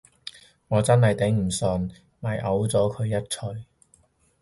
[0.67, 1.91] 我真係頂唔緊，
[2.21, 3.65] 咪摳咗佢一鎚